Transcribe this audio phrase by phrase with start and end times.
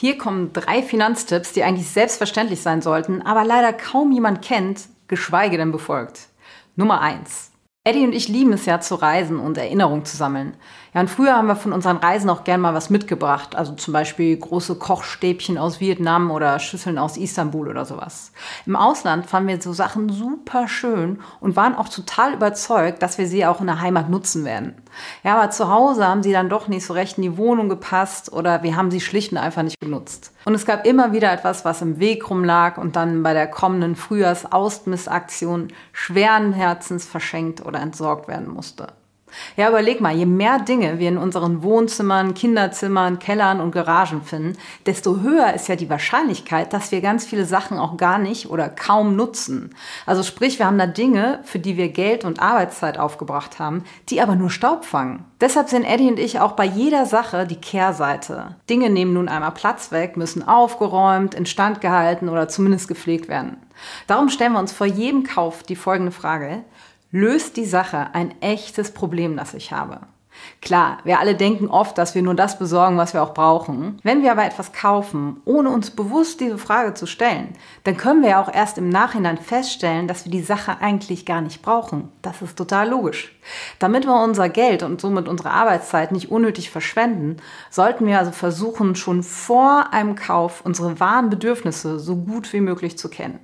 [0.00, 5.58] Hier kommen drei Finanztipps, die eigentlich selbstverständlich sein sollten, aber leider kaum jemand kennt, geschweige
[5.58, 6.28] denn befolgt.
[6.74, 7.50] Nummer eins:
[7.84, 10.56] Eddie und ich lieben es ja zu reisen und Erinnerungen zu sammeln.
[10.92, 13.54] Ja, und früher haben wir von unseren Reisen auch gern mal was mitgebracht.
[13.54, 18.32] Also zum Beispiel große Kochstäbchen aus Vietnam oder Schüsseln aus Istanbul oder sowas.
[18.66, 23.28] Im Ausland fanden wir so Sachen super schön und waren auch total überzeugt, dass wir
[23.28, 24.74] sie auch in der Heimat nutzen werden.
[25.22, 28.32] Ja, aber zu Hause haben sie dann doch nicht so recht in die Wohnung gepasst
[28.32, 30.32] oder wir haben sie schlicht und einfach nicht genutzt.
[30.44, 33.94] Und es gab immer wieder etwas, was im Weg rumlag und dann bei der kommenden
[33.94, 38.88] Frühjahrs-Austmistaktion schweren Herzens verschenkt oder entsorgt werden musste.
[39.56, 44.56] Ja, überleg mal, je mehr Dinge wir in unseren Wohnzimmern, Kinderzimmern, Kellern und Garagen finden,
[44.86, 48.68] desto höher ist ja die Wahrscheinlichkeit, dass wir ganz viele Sachen auch gar nicht oder
[48.68, 49.74] kaum nutzen.
[50.06, 54.20] Also sprich, wir haben da Dinge, für die wir Geld und Arbeitszeit aufgebracht haben, die
[54.20, 55.24] aber nur Staub fangen.
[55.40, 58.56] Deshalb sind Eddie und ich auch bei jeder Sache die Kehrseite.
[58.68, 63.56] Dinge nehmen nun einmal Platz weg, müssen aufgeräumt, instand gehalten oder zumindest gepflegt werden.
[64.06, 66.62] Darum stellen wir uns vor jedem Kauf die folgende Frage
[67.10, 70.00] löst die Sache ein echtes Problem, das ich habe.
[70.62, 73.98] Klar, wir alle denken oft, dass wir nur das besorgen, was wir auch brauchen.
[74.02, 78.30] Wenn wir aber etwas kaufen, ohne uns bewusst diese Frage zu stellen, dann können wir
[78.30, 82.08] ja auch erst im Nachhinein feststellen, dass wir die Sache eigentlich gar nicht brauchen.
[82.22, 83.34] Das ist total logisch.
[83.78, 87.38] Damit wir unser Geld und somit unsere Arbeitszeit nicht unnötig verschwenden,
[87.70, 92.98] sollten wir also versuchen, schon vor einem Kauf unsere wahren Bedürfnisse so gut wie möglich
[92.98, 93.40] zu kennen.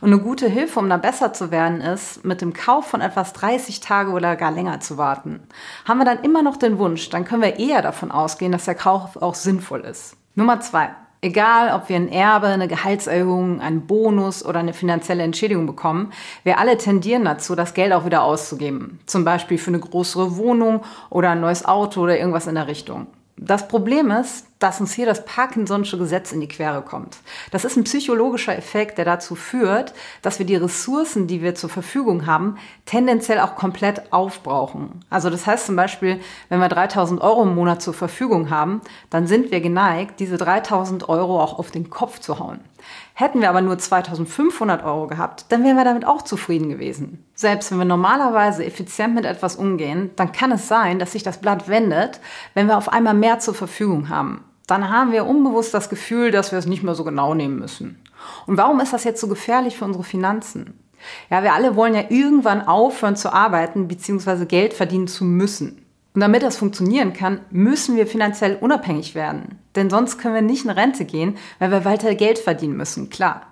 [0.00, 3.32] Und eine gute Hilfe, um da besser zu werden, ist, mit dem Kauf von etwas
[3.32, 5.40] 30 Tage oder gar länger zu warten.
[5.84, 8.74] Haben wir dann immer noch den Wunsch, dann können wir eher davon ausgehen, dass der
[8.74, 10.16] Kauf auch sinnvoll ist.
[10.34, 10.90] Nummer zwei.
[11.22, 16.12] Egal, ob wir ein Erbe, eine Gehaltserhöhung, einen Bonus oder eine finanzielle Entschädigung bekommen,
[16.44, 19.00] wir alle tendieren dazu, das Geld auch wieder auszugeben.
[19.06, 23.06] Zum Beispiel für eine größere Wohnung oder ein neues Auto oder irgendwas in der Richtung.
[23.38, 27.18] Das Problem ist, dass uns hier das Parkinson'sche Gesetz in die Quere kommt.
[27.50, 31.68] Das ist ein psychologischer Effekt, der dazu führt, dass wir die Ressourcen, die wir zur
[31.68, 35.04] Verfügung haben, tendenziell auch komplett aufbrauchen.
[35.10, 38.80] Also das heißt zum Beispiel, wenn wir 3000 Euro im Monat zur Verfügung haben,
[39.10, 42.60] dann sind wir geneigt, diese 3000 Euro auch auf den Kopf zu hauen.
[43.14, 47.24] Hätten wir aber nur 2500 Euro gehabt, dann wären wir damit auch zufrieden gewesen.
[47.34, 51.40] Selbst wenn wir normalerweise effizient mit etwas umgehen, dann kann es sein, dass sich das
[51.40, 52.20] Blatt wendet,
[52.54, 54.44] wenn wir auf einmal mehr zur Verfügung haben.
[54.66, 58.02] Dann haben wir unbewusst das Gefühl, dass wir es nicht mehr so genau nehmen müssen.
[58.46, 60.80] Und warum ist das jetzt so gefährlich für unsere Finanzen?
[61.30, 64.46] Ja, wir alle wollen ja irgendwann aufhören zu arbeiten bzw.
[64.46, 65.86] Geld verdienen zu müssen.
[66.14, 69.58] Und damit das funktionieren kann, müssen wir finanziell unabhängig werden.
[69.76, 73.42] Denn sonst können wir nicht in Rente gehen, weil wir weiter Geld verdienen müssen, klar.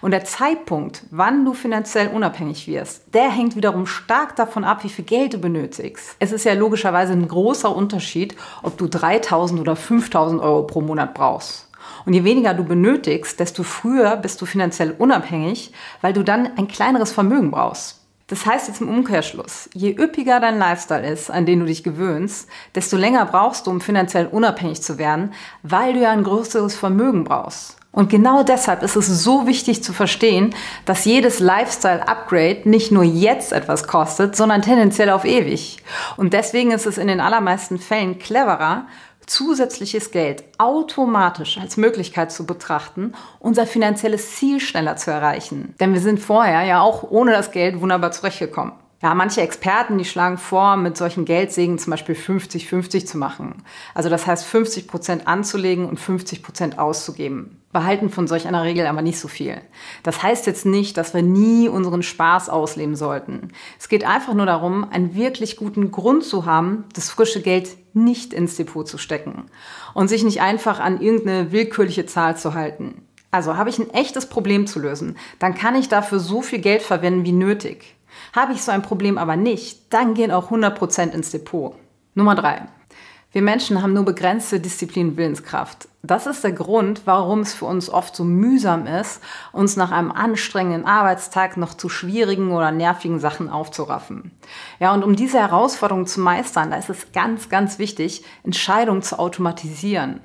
[0.00, 4.88] Und der Zeitpunkt, wann du finanziell unabhängig wirst, der hängt wiederum stark davon ab, wie
[4.88, 6.16] viel Geld du benötigst.
[6.18, 11.14] Es ist ja logischerweise ein großer Unterschied, ob du 3000 oder 5000 Euro pro Monat
[11.14, 11.68] brauchst.
[12.04, 16.68] Und je weniger du benötigst, desto früher bist du finanziell unabhängig, weil du dann ein
[16.68, 17.98] kleineres Vermögen brauchst.
[18.28, 22.46] Das heißt jetzt im Umkehrschluss, je üppiger dein Lifestyle ist, an den du dich gewöhnst,
[22.74, 27.24] desto länger brauchst du, um finanziell unabhängig zu werden, weil du ja ein größeres Vermögen
[27.24, 27.77] brauchst.
[27.90, 30.54] Und genau deshalb ist es so wichtig zu verstehen,
[30.84, 35.78] dass jedes Lifestyle-Upgrade nicht nur jetzt etwas kostet, sondern tendenziell auf ewig.
[36.16, 38.86] Und deswegen ist es in den allermeisten Fällen cleverer,
[39.26, 45.74] zusätzliches Geld automatisch als Möglichkeit zu betrachten, unser finanzielles Ziel schneller zu erreichen.
[45.80, 48.72] Denn wir sind vorher ja auch ohne das Geld wunderbar zurechtgekommen.
[49.00, 53.62] Ja, manche Experten, die schlagen vor, mit solchen Geldsegen zum Beispiel 50-50 zu machen.
[53.94, 57.57] Also das heißt 50 Prozent anzulegen und 50 Prozent auszugeben.
[57.72, 59.60] Behalten von solch einer Regel aber nicht so viel.
[60.02, 63.48] Das heißt jetzt nicht, dass wir nie unseren Spaß ausleben sollten.
[63.78, 68.32] Es geht einfach nur darum, einen wirklich guten Grund zu haben, das frische Geld nicht
[68.32, 69.46] ins Depot zu stecken
[69.92, 73.02] und sich nicht einfach an irgendeine willkürliche Zahl zu halten.
[73.30, 76.80] Also habe ich ein echtes Problem zu lösen, dann kann ich dafür so viel Geld
[76.80, 77.96] verwenden wie nötig.
[78.34, 81.74] Habe ich so ein Problem aber nicht, dann gehen auch 100% ins Depot.
[82.14, 82.62] Nummer drei.
[83.30, 85.86] Wir Menschen haben nur begrenzte Disziplin Willenskraft.
[86.02, 89.20] Das ist der Grund, warum es für uns oft so mühsam ist,
[89.52, 94.30] uns nach einem anstrengenden Arbeitstag noch zu schwierigen oder nervigen Sachen aufzuraffen.
[94.80, 99.18] Ja, und um diese Herausforderung zu meistern, da ist es ganz, ganz wichtig, Entscheidungen zu
[99.18, 100.20] automatisieren.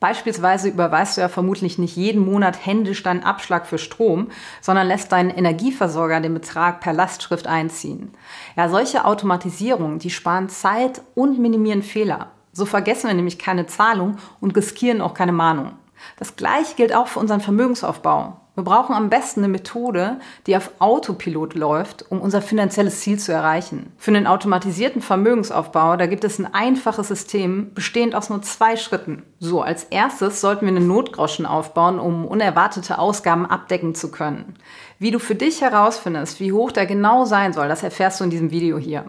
[0.00, 4.28] Beispielsweise überweist du ja vermutlich nicht jeden Monat händisch deinen Abschlag für Strom,
[4.60, 8.10] sondern lässt deinen Energieversorger den Betrag per Lastschrift einziehen.
[8.56, 12.32] Ja, solche Automatisierungen, die sparen Zeit und minimieren Fehler.
[12.52, 15.72] So vergessen wir nämlich keine Zahlung und riskieren auch keine Mahnung.
[16.18, 18.36] Das gleiche gilt auch für unseren Vermögensaufbau.
[18.56, 23.32] Wir brauchen am besten eine Methode, die auf Autopilot läuft, um unser finanzielles Ziel zu
[23.32, 23.92] erreichen.
[23.96, 29.22] Für einen automatisierten Vermögensaufbau, da gibt es ein einfaches System, bestehend aus nur zwei Schritten.
[29.38, 34.56] So, als erstes sollten wir einen Notgroschen aufbauen, um unerwartete Ausgaben abdecken zu können.
[34.98, 38.30] Wie du für dich herausfindest, wie hoch der genau sein soll, das erfährst du in
[38.30, 39.04] diesem Video hier.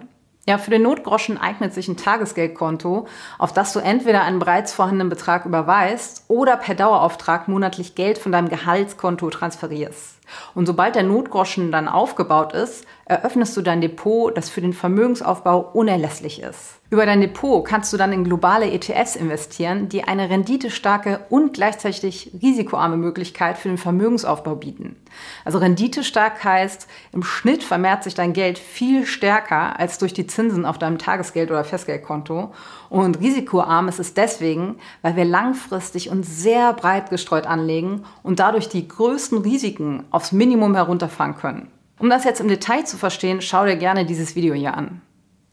[0.52, 3.08] Ja, für den Notgroschen eignet sich ein Tagesgeldkonto,
[3.38, 8.34] auf das du entweder einen bereits vorhandenen Betrag überweist oder per Dauerauftrag monatlich Geld von
[8.34, 10.20] deinem Gehaltskonto transferierst.
[10.54, 15.70] Und sobald der Notgroschen dann aufgebaut ist, eröffnest du dein Depot, das für den Vermögensaufbau
[15.74, 16.80] unerlässlich ist.
[16.90, 22.32] Über dein Depot kannst du dann in globale ETFs investieren, die eine renditestarke und gleichzeitig
[22.42, 24.96] risikoarme Möglichkeit für den Vermögensaufbau bieten.
[25.44, 30.66] Also renditestark heißt, im Schnitt vermehrt sich dein Geld viel stärker als durch die Zinsen
[30.66, 32.54] auf deinem Tagesgeld- oder Festgeldkonto.
[32.90, 38.70] Und risikoarm ist es deswegen, weil wir langfristig und sehr breit gestreut anlegen und dadurch
[38.70, 41.70] die größten Risiken aufs Minimum herunterfahren können.
[42.02, 45.02] Um das jetzt im Detail zu verstehen, schau dir gerne dieses Video hier an.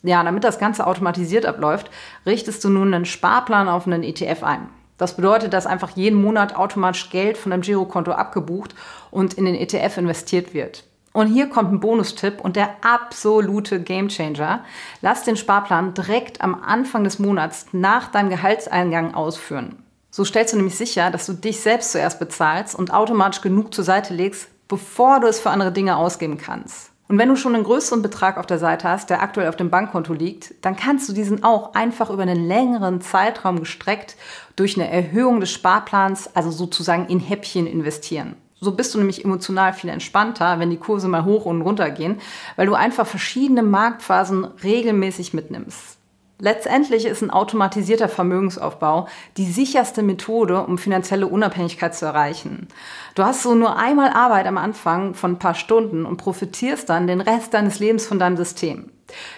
[0.03, 1.91] Ja, damit das Ganze automatisiert abläuft,
[2.25, 4.71] richtest du nun einen Sparplan auf einen ETF ein.
[4.97, 8.75] Das bedeutet, dass einfach jeden Monat automatisch Geld von deinem Girokonto abgebucht
[9.11, 10.85] und in den ETF investiert wird.
[11.13, 14.65] Und hier kommt ein Bonustipp und der absolute Gamechanger.
[15.03, 19.83] Lass den Sparplan direkt am Anfang des Monats nach deinem Gehaltseingang ausführen.
[20.11, 23.85] So stellst du nämlich sicher, dass du dich selbst zuerst bezahlst und automatisch genug zur
[23.85, 26.93] Seite legst, bevor du es für andere Dinge ausgeben kannst.
[27.09, 29.71] Und wenn du schon einen größeren Betrag auf der Seite hast, der aktuell auf dem
[29.71, 34.17] Bankkonto liegt, dann kannst du diesen auch einfach über einen längeren Zeitraum gestreckt
[34.57, 38.37] durch eine Erhöhung des Sparplans, also sozusagen in Häppchen investieren.
[38.61, 42.21] So bist du nämlich emotional viel entspannter, wenn die Kurse mal hoch und runter gehen,
[42.57, 45.97] weil du einfach verschiedene Marktphasen regelmäßig mitnimmst.
[46.41, 52.69] Letztendlich ist ein automatisierter Vermögensaufbau die sicherste Methode, um finanzielle Unabhängigkeit zu erreichen.
[53.17, 57.09] Du hast so nur einmal Arbeit am Anfang von ein paar Stunden und profitierst dann
[57.09, 58.91] den Rest deines Lebens von deinem System.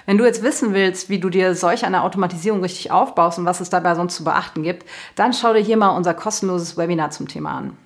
[0.04, 3.60] Wenn du jetzt wissen willst, wie du dir solch eine Automatisierung richtig aufbaust und was
[3.60, 7.28] es dabei sonst zu beachten gibt, dann schau dir hier mal unser kostenloses Webinar zum
[7.28, 7.76] Thema an.